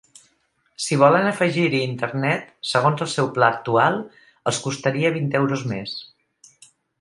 [0.85, 3.99] Si volen afegir-hi internet, segons el seu pla actual,
[4.53, 5.95] els costaria vint euros més.